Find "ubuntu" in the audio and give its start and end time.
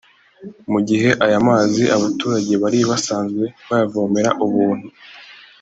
4.45-4.87